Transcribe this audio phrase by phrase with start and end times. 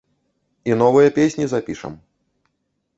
[0.71, 1.93] І новыя песні запішам.